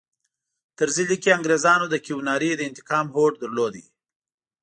[0.77, 3.75] طرزي لیکي انګریزانو د کیوناري د انتقام هوډ درلود.